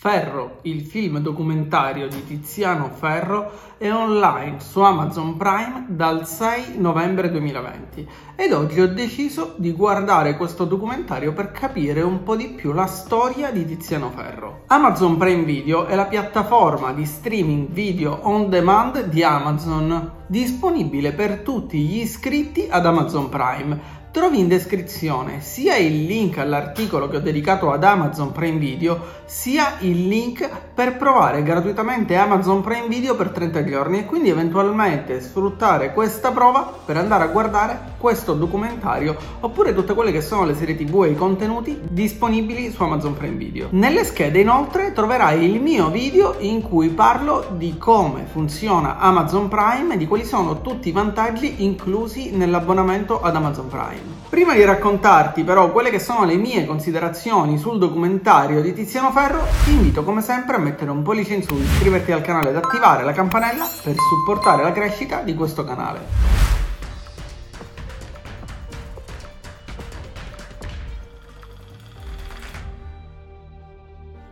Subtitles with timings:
[0.00, 7.32] Ferro, il film documentario di Tiziano Ferro, è online su Amazon Prime dal 6 novembre
[7.32, 12.70] 2020 ed oggi ho deciso di guardare questo documentario per capire un po' di più
[12.70, 14.62] la storia di Tiziano Ferro.
[14.68, 21.40] Amazon Prime Video è la piattaforma di streaming video on demand di Amazon, disponibile per
[21.40, 27.20] tutti gli iscritti ad Amazon Prime Trovi in descrizione sia il link all'articolo che ho
[27.20, 33.30] dedicato ad Amazon Prime Video, sia il link per provare gratuitamente Amazon Prime Video per
[33.30, 39.72] 30 giorni e quindi eventualmente sfruttare questa prova per andare a guardare questo documentario oppure
[39.72, 43.68] tutte quelle che sono le serie tv e i contenuti disponibili su Amazon Prime Video.
[43.70, 49.94] Nelle schede inoltre troverai il mio video in cui parlo di come funziona Amazon Prime
[49.94, 54.07] e di quali sono tutti i vantaggi inclusi nell'abbonamento ad Amazon Prime.
[54.28, 59.42] Prima di raccontarti però quelle che sono le mie considerazioni sul documentario di Tiziano Ferro,
[59.64, 63.04] ti invito come sempre a mettere un pollice in su, iscriverti al canale ed attivare
[63.04, 66.36] la campanella per supportare la crescita di questo canale.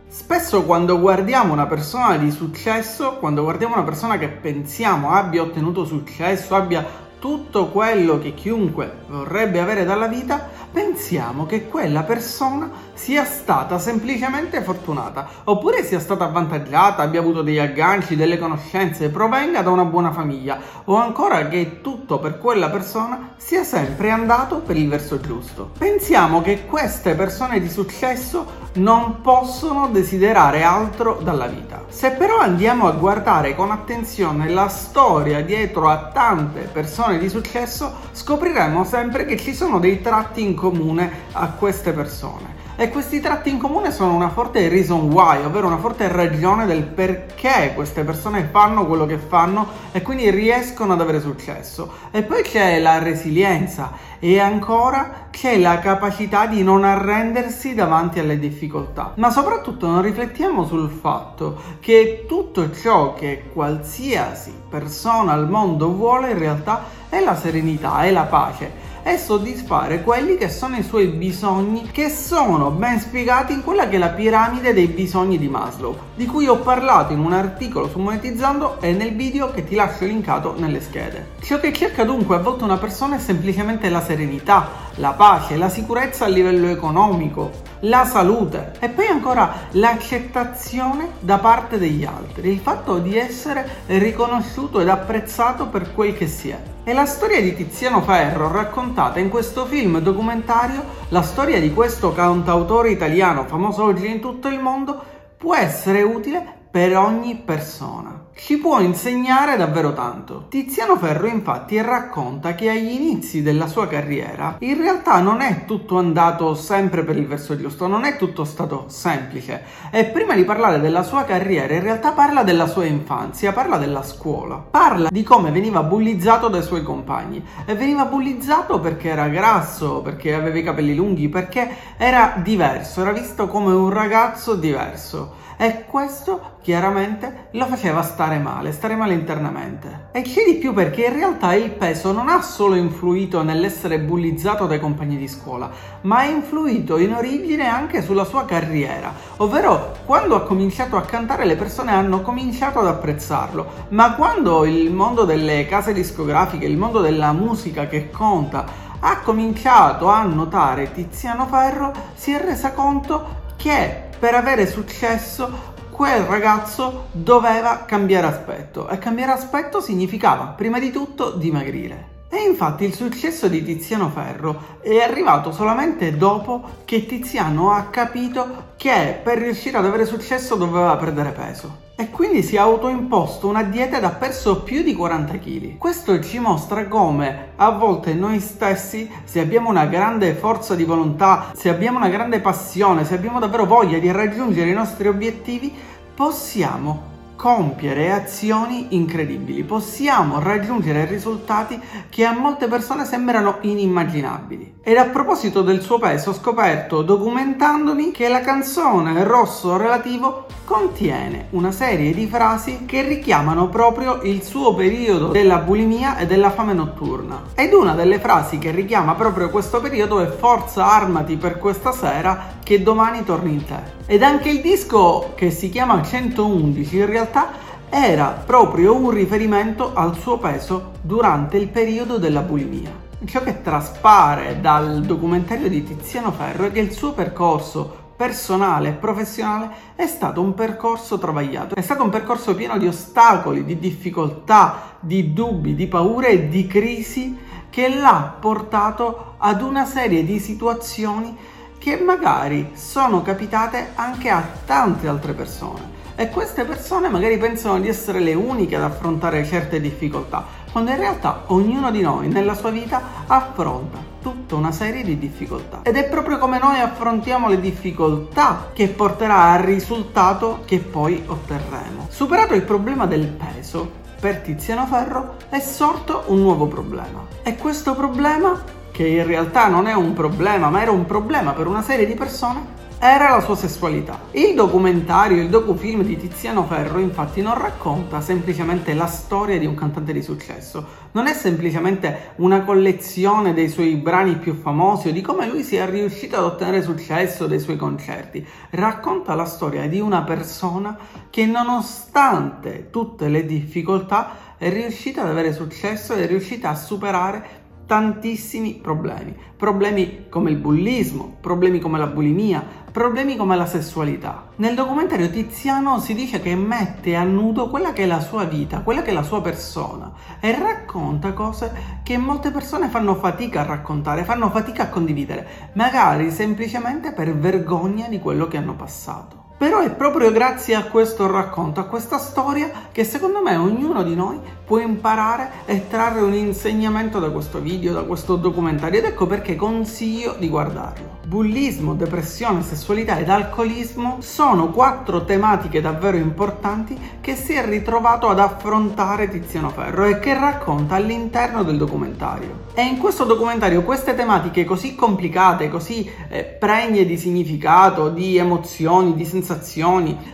[0.07, 5.85] Spesso quando guardiamo una persona di successo, quando guardiamo una persona che pensiamo abbia ottenuto
[5.85, 10.49] successo, abbia tutto quello che chiunque vorrebbe avere dalla vita,
[10.97, 17.59] pensiamo che quella persona sia stata semplicemente fortunata, oppure sia stata avvantaggiata, abbia avuto degli
[17.59, 23.35] agganci, delle conoscenze, provenga da una buona famiglia, o ancora che tutto per quella persona
[23.37, 25.69] sia sempre andato per il verso giusto.
[25.77, 31.83] Pensiamo che queste persone di successo non possono desiderare altro dalla vita.
[31.89, 37.93] Se però andiamo a guardare con attenzione la storia dietro a tante persone di successo,
[38.11, 40.85] scopriremo sempre che ci sono dei tratti in comune
[41.31, 42.65] a queste persone.
[42.79, 46.83] E questi tratti in comune sono una forte reason why, ovvero una forte ragione del
[46.83, 51.91] perché queste persone fanno quello che fanno e quindi riescono ad avere successo.
[52.11, 58.37] E poi c'è la resilienza e ancora c'è la capacità di non arrendersi davanti alle
[58.37, 59.13] difficoltà.
[59.15, 66.29] Ma soprattutto non riflettiamo sul fatto che tutto ciò che qualsiasi persona al mondo vuole
[66.29, 71.07] in realtà è la serenità, è la pace e soddisfare quelli che sono i suoi
[71.07, 75.97] bisogni che sono ben spiegati in quella che è la piramide dei bisogni di Maslow,
[76.13, 80.03] di cui ho parlato in un articolo su Monetizzando e nel video che ti lascio
[80.03, 81.35] linkato nelle schede.
[81.39, 85.69] Ciò che cerca dunque a volte una persona è semplicemente la serenità, la pace, la
[85.69, 87.51] sicurezza a livello economico,
[87.81, 94.81] la salute e poi ancora l'accettazione da parte degli altri, il fatto di essere riconosciuto
[94.81, 96.75] ed apprezzato per quel che si è.
[96.87, 102.13] E la storia di Tiziano Ferro raccontata in questo film documentario, la storia di questo
[102.13, 105.03] cantautore italiano famoso oggi in tutto il mondo,
[105.35, 108.26] può essere utile per ogni persona.
[108.39, 110.45] Ci può insegnare davvero tanto.
[110.47, 115.97] Tiziano Ferro infatti racconta che agli inizi della sua carriera in realtà non è tutto
[115.97, 119.63] andato sempre per il verso giusto, non è tutto stato semplice.
[119.91, 124.03] E prima di parlare della sua carriera in realtà parla della sua infanzia, parla della
[124.03, 127.43] scuola, parla di come veniva bullizzato dai suoi compagni.
[127.65, 133.11] E veniva bullizzato perché era grasso, perché aveva i capelli lunghi, perché era diverso, era
[133.11, 140.09] visto come un ragazzo diverso e questo chiaramente lo faceva stare male, stare male internamente.
[140.11, 140.73] E c'è di più?
[140.73, 145.69] Perché in realtà il peso non ha solo influito nell'essere bullizzato dai compagni di scuola,
[146.01, 151.45] ma ha influito in origine anche sulla sua carriera, ovvero quando ha cominciato a cantare
[151.45, 157.01] le persone hanno cominciato ad apprezzarlo, ma quando il mondo delle case discografiche, il mondo
[157.01, 164.06] della musica che conta, ha cominciato a notare Tiziano Ferro, si è resa conto che
[164.19, 171.31] per avere successo quel ragazzo doveva cambiare aspetto e cambiare aspetto significava prima di tutto
[171.31, 172.15] dimagrire.
[172.29, 178.73] E infatti il successo di Tiziano Ferro è arrivato solamente dopo che Tiziano ha capito
[178.75, 183.63] che per riuscire ad avere successo doveva perdere peso e quindi si è autoimposto una
[183.63, 185.77] dieta ed ha perso più di 40 kg.
[185.77, 191.51] Questo ci mostra come a volte noi stessi, se abbiamo una grande forza di volontà,
[191.55, 195.73] se abbiamo una grande passione, se abbiamo davvero voglia di raggiungere i nostri obiettivi,
[196.13, 201.79] possiamo compiere azioni incredibili, possiamo raggiungere risultati
[202.09, 204.79] che a molte persone sembrano inimmaginabili.
[204.81, 211.47] Ed a proposito del suo peso ho scoperto documentandomi che la canzone Rosso Relativo contiene
[211.51, 216.73] una serie di frasi che richiamano proprio il suo periodo della bulimia e della fame
[216.73, 217.43] notturna.
[217.53, 222.55] Ed una delle frasi che richiama proprio questo periodo è Forza armati per questa sera
[222.63, 223.96] che domani torni in te.
[224.09, 227.51] Ed anche il disco che si chiama 111 in realtà
[227.89, 232.89] era proprio un riferimento al suo peso durante il periodo della bulimia.
[233.25, 238.93] Ciò che traspare dal documentario di Tiziano Ferro è che il suo percorso personale e
[238.93, 244.95] professionale è stato un percorso travagliato, è stato un percorso pieno di ostacoli, di difficoltà,
[245.01, 247.37] di dubbi, di paure e di crisi
[247.69, 255.07] che l'ha portato ad una serie di situazioni che magari sono capitate anche a tante
[255.07, 260.43] altre persone e queste persone magari pensano di essere le uniche ad affrontare certe difficoltà,
[260.71, 265.81] quando in realtà ognuno di noi nella sua vita affronta tutta una serie di difficoltà.
[265.83, 272.07] Ed è proprio come noi affrontiamo le difficoltà che porterà al risultato che poi otterremo.
[272.09, 277.25] Superato il problema del peso, per Tiziano Ferro è sorto un nuovo problema.
[277.43, 278.59] E questo problema,
[278.97, 282.15] che in realtà non è un problema, ma era un problema per una serie di
[282.15, 282.65] persone,
[282.97, 284.21] era la sua sessualità.
[284.31, 289.75] Il documentario, il docufilm di Tiziano Ferro infatti non racconta semplicemente la storia di un
[289.75, 295.21] cantante di successo, non è semplicemente una collezione dei suoi brani più famosi o di
[295.21, 300.23] come lui sia riuscito ad ottenere successo dai suoi concerti, racconta la storia di una
[300.23, 300.97] persona
[301.29, 307.56] che nonostante tutte le difficoltà è riuscita ad avere successo è riuscita a superare
[307.87, 314.49] tantissimi problemi, problemi come il bullismo, problemi come la bulimia, problemi come la sessualità.
[314.57, 318.81] Nel documentario Tiziano si dice che mette a nudo quella che è la sua vita,
[318.81, 323.65] quella che è la sua persona e racconta cose che molte persone fanno fatica a
[323.65, 329.46] raccontare, fanno fatica a condividere, magari semplicemente per vergogna di quello che hanno passato.
[329.57, 334.13] Però è proprio grazie a questo racconto, a questa storia, che secondo me ognuno di
[334.13, 339.25] noi può imparare e trarre un insegnamento da questo video, da questo documentario ed ecco
[339.25, 341.15] perché consiglio di guardarlo.
[341.25, 348.39] Bullismo, depressione, sessualità ed alcolismo sono quattro tematiche davvero importanti che si è ritrovato ad
[348.39, 352.65] affrontare Tiziano Ferro e che racconta all'interno del documentario.
[352.73, 359.15] E in questo documentario queste tematiche così complicate, così eh, pregne di significato, di emozioni,
[359.15, 359.45] di sensazioni,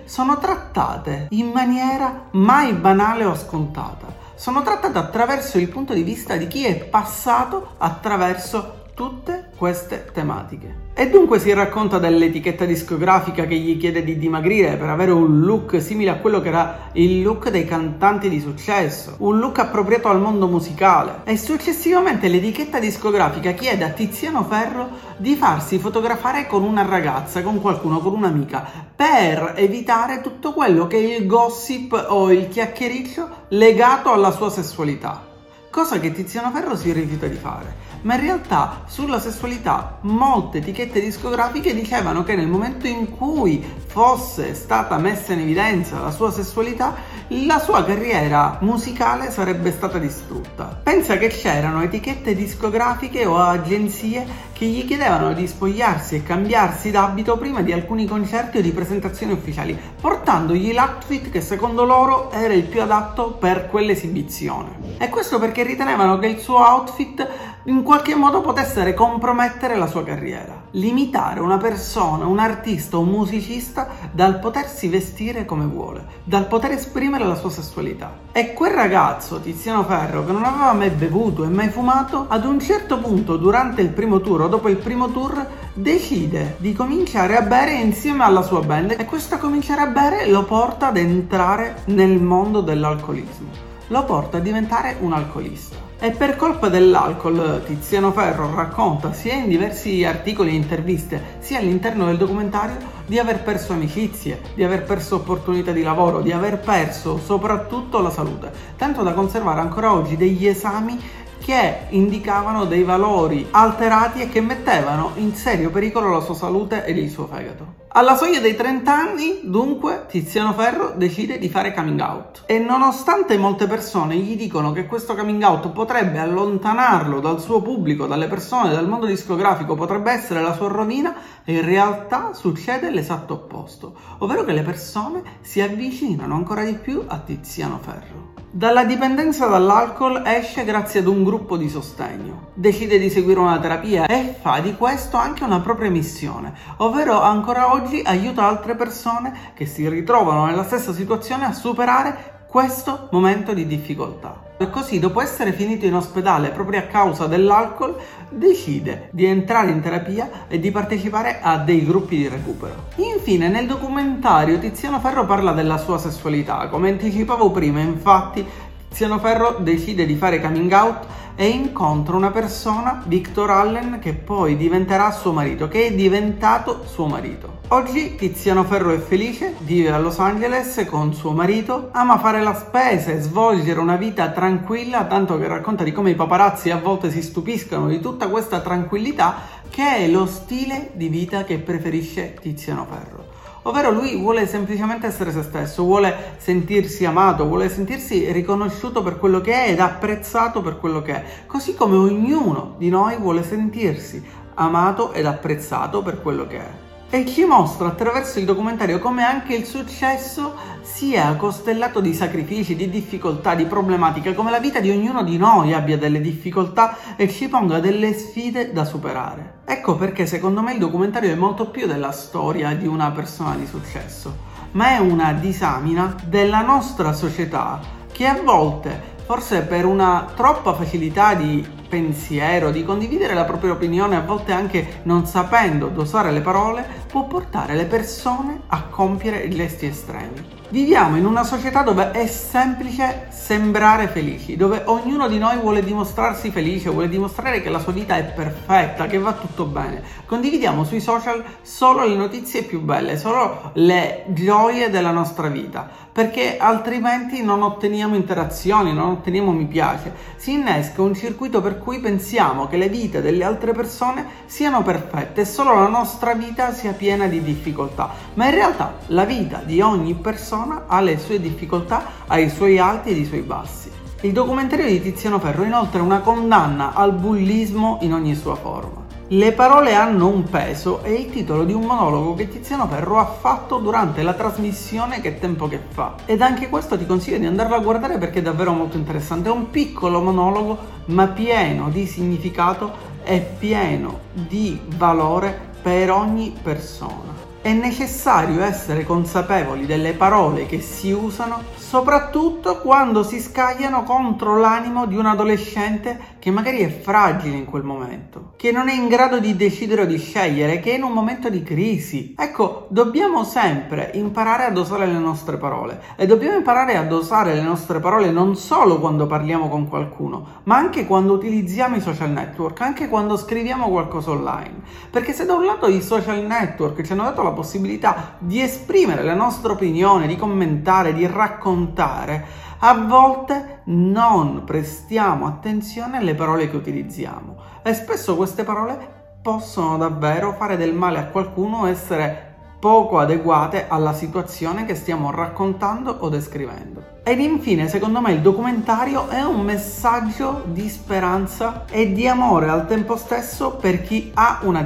[0.06, 4.07] sono trattate in maniera mai banale o scontata.
[4.36, 10.92] Sono trattate attraverso il punto di vista di chi è passato attraverso tutte queste tematiche.
[10.94, 15.81] E dunque si racconta dell'etichetta discografica che gli chiede di dimagrire per avere un look
[15.81, 20.19] simile a quello che era il look dei cantanti di successo, un look appropriato al
[20.19, 21.21] mondo musicale.
[21.24, 27.62] E successivamente l'etichetta discografica chiede a Tiziano Ferro di farsi fotografare con una ragazza, con
[27.62, 34.12] qualcuno, con un'amica, per evitare tutto quello che è il gossip o il chiacchiericcio legato
[34.12, 35.31] alla sua sessualità.
[35.69, 41.01] Cosa che Tiziano Ferro si rifiuta di fare ma in realtà sulla sessualità molte etichette
[41.01, 46.95] discografiche dicevano che nel momento in cui fosse stata messa in evidenza la sua sessualità,
[47.27, 50.79] la sua carriera musicale sarebbe stata distrutta.
[50.81, 57.38] Pensa che c'erano etichette discografiche o agenzie che gli chiedevano di spogliarsi e cambiarsi d'abito
[57.38, 62.63] prima di alcuni concerti o di presentazioni ufficiali, portandogli l'outfit che secondo loro era il
[62.63, 64.97] più adatto per quell'esibizione.
[64.97, 67.27] E questo perché ritenevano che il suo outfit
[67.65, 70.63] in qualche modo potesse compromettere la sua carriera.
[70.71, 77.24] Limitare una persona, un artista, un musicista dal potersi vestire come vuole, dal poter esprimere
[77.24, 78.11] la sua sessualità.
[78.33, 82.59] E quel ragazzo, Tiziano Ferro, che non aveva mai bevuto e mai fumato, ad un
[82.59, 87.42] certo punto durante il primo tour o dopo il primo tour decide di cominciare a
[87.42, 92.21] bere insieme alla sua band e questo cominciare a bere lo porta ad entrare nel
[92.21, 95.93] mondo dell'alcolismo lo porta a diventare un alcolista.
[96.04, 102.07] E per colpa dell'alcol Tiziano Ferro racconta sia in diversi articoli e interviste, sia all'interno
[102.07, 107.19] del documentario, di aver perso amicizie, di aver perso opportunità di lavoro, di aver perso
[107.24, 111.00] soprattutto la salute, tanto da conservare ancora oggi degli esami
[111.40, 116.98] che indicavano dei valori alterati e che mettevano in serio pericolo la sua salute ed
[116.98, 117.82] il suo fegato.
[117.95, 122.42] Alla soglia dei 30 anni, dunque, Tiziano Ferro decide di fare coming out.
[122.47, 128.07] E nonostante molte persone gli dicono che questo coming out potrebbe allontanarlo dal suo pubblico,
[128.07, 133.94] dalle persone, dal mondo discografico, potrebbe essere la sua rovina, in realtà succede l'esatto opposto,
[134.18, 138.43] ovvero che le persone si avvicinano ancora di più a Tiziano Ferro.
[138.56, 142.50] Dalla dipendenza dall'alcol esce grazie ad un gruppo di sostegno.
[142.54, 147.74] Decide di seguire una terapia e fa di questo anche una propria missione, ovvero ancora
[147.74, 153.66] oggi aiuta altre persone che si ritrovano nella stessa situazione a superare questo momento di
[153.66, 154.43] difficoltà.
[154.56, 157.98] E così, dopo essere finito in ospedale proprio a causa dell'alcol,
[158.30, 162.86] decide di entrare in terapia e di partecipare a dei gruppi di recupero.
[162.98, 166.68] Infine, nel documentario Tiziano Ferro parla della sua sessualità.
[166.68, 168.45] Come anticipavo prima, infatti,
[168.94, 174.56] Tiziano Ferro decide di fare coming out e incontra una persona, Victor Allen, che poi
[174.56, 177.62] diventerà suo marito, che è diventato suo marito.
[177.69, 182.54] Oggi Tiziano Ferro è felice, vive a Los Angeles con suo marito, ama fare la
[182.54, 187.09] spesa e svolgere una vita tranquilla, tanto che racconta di come i paparazzi a volte
[187.09, 189.38] si stupiscono di tutta questa tranquillità
[189.71, 193.22] che è lo stile di vita che preferisce Tiziano Ferro
[193.63, 199.41] ovvero lui vuole semplicemente essere se stesso, vuole sentirsi amato, vuole sentirsi riconosciuto per quello
[199.41, 204.23] che è ed apprezzato per quello che è, così come ognuno di noi vuole sentirsi
[204.55, 206.82] amato ed apprezzato per quello che è
[207.13, 212.89] e ci mostra attraverso il documentario come anche il successo sia costellato di sacrifici, di
[212.89, 217.49] difficoltà, di problematiche, come la vita di ognuno di noi abbia delle difficoltà e ci
[217.49, 219.59] ponga delle sfide da superare.
[219.63, 223.67] Ecco perché secondo me il documentario è molto più della storia di una persona di
[223.67, 224.35] successo,
[224.71, 227.79] ma è una disamina della nostra società
[228.11, 231.63] che a volte forse per una troppa facilità di
[231.94, 237.28] pensiero, di condividere la propria opinione, a volte anche non sapendo dosare le parole, può
[237.28, 240.44] portare le persone a compiere gesti estremi.
[240.69, 246.50] Viviamo in una società dove è semplice sembrare felici, dove ognuno di noi vuole dimostrarsi
[246.50, 250.02] felice, vuole dimostrare che la sua vita è perfetta, che va tutto bene.
[250.26, 256.56] Condividiamo sui social solo le notizie più belle, solo le gioie della nostra vita, perché
[256.57, 260.14] altrimenti non otteniamo interazioni, non otteniamo mi piace.
[260.38, 265.42] Si innesca un circuito per cui pensiamo che le vite delle altre persone siano perfette
[265.42, 269.81] e solo la nostra vita sia piena di difficoltà, ma in realtà la vita di
[269.81, 273.92] ogni persona ha le sue difficoltà, ha i suoi alti e i suoi bassi.
[274.21, 279.04] Il documentario di Tiziano Ferro inoltre una condanna al bullismo in ogni sua forma.
[279.28, 283.25] Le parole hanno un peso è il titolo di un monologo che Tiziano Ferro ha
[283.25, 286.16] fatto durante la trasmissione Che tempo che fa.
[286.25, 289.49] Ed anche questo ti consiglio di andarlo a guardare perché è davvero molto interessante.
[289.49, 292.92] È un piccolo monologo ma pieno di significato
[293.23, 297.32] e pieno di valore per ogni persona.
[297.63, 305.05] È necessario essere consapevoli delle parole che si usano soprattutto quando si scagliano contro l'animo
[305.05, 309.39] di un adolescente che magari è fragile in quel momento, che non è in grado
[309.39, 312.35] di decidere o di scegliere, che è in un momento di crisi.
[312.37, 317.61] Ecco, dobbiamo sempre imparare a dosare le nostre parole e dobbiamo imparare a dosare le
[317.61, 322.81] nostre parole non solo quando parliamo con qualcuno, ma anche quando utilizziamo i social network,
[322.81, 324.81] anche quando scriviamo qualcosa online.
[325.09, 329.24] Perché se da un lato i social network ci hanno dato la possibilità di esprimere
[329.24, 332.45] la nostra opinione, di commentare, di raccontare,
[332.80, 340.54] a volte non prestiamo attenzione alle parole che utilizziamo e spesso queste parole possono davvero
[340.54, 342.52] fare del male a qualcuno, essere
[342.83, 347.22] poco adeguate alla situazione che stiamo raccontando o descrivendo.
[347.24, 352.86] Ed infine, secondo me, il documentario è un messaggio di speranza e di amore al
[352.86, 354.83] tempo stesso per chi ha una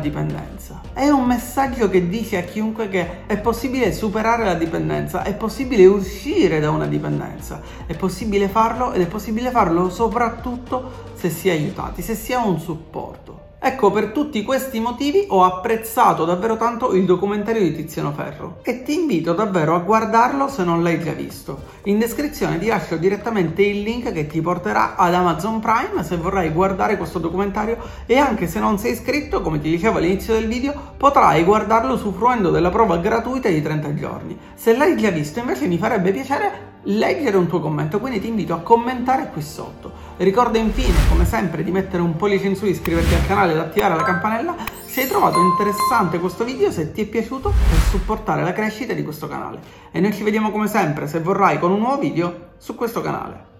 [0.67, 0.81] dipendenza.
[0.93, 5.85] È un messaggio che dice a chiunque che è possibile superare la dipendenza, è possibile
[5.85, 11.51] uscire da una dipendenza, è possibile farlo ed è possibile farlo soprattutto se si è
[11.51, 13.26] aiutati, se si ha un supporto.
[13.67, 18.81] Ecco, per tutti questi motivi ho apprezzato davvero tanto il documentario di Tiziano Ferro e
[18.81, 21.63] ti invito davvero a guardarlo se non l'hai già visto.
[21.83, 26.51] In descrizione ti lascio direttamente il link che ti porterà ad Amazon Prime se vorrai
[26.51, 30.73] guardare questo documentario e anche se non sei iscritto, come ti dicevo all'inizio del video,
[30.95, 34.39] potrai guardarlo usufruendo della prova gratuita di 30 giorni.
[34.55, 38.53] Se l'hai già visto invece mi farebbe piacere leggere un tuo commento, quindi ti invito
[38.53, 39.91] a commentare qui sotto.
[40.17, 43.95] Ricorda infine, come sempre, di mettere un pollice in su, iscriverti al canale ed attivare
[43.95, 44.55] la campanella
[44.97, 49.03] se hai trovato interessante questo video, se ti è piaciuto, per supportare la crescita di
[49.03, 49.59] questo canale.
[49.91, 53.56] E noi ci vediamo come sempre, se vorrai, con un nuovo video su questo canale.